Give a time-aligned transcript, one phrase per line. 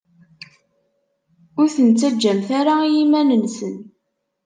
[1.59, 2.49] Ur ten-ttajjamt
[2.87, 3.75] i yiman-nsen.